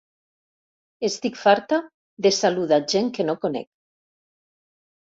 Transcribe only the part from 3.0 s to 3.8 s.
que no conec.